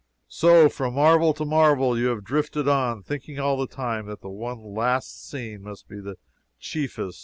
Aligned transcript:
So, 0.29 0.67
from 0.67 0.95
marvel 0.95 1.31
to 1.35 1.45
marvel 1.45 1.95
you 1.95 2.07
have 2.07 2.23
drifted 2.23 2.67
on, 2.67 3.03
thinking 3.03 3.37
all 3.39 3.55
the 3.55 3.67
time 3.67 4.07
that 4.07 4.21
the 4.21 4.29
one 4.31 4.73
last 4.73 5.29
seen 5.29 5.61
must 5.61 5.87
be 5.87 5.99
the 5.99 6.17
chiefest. 6.59 7.19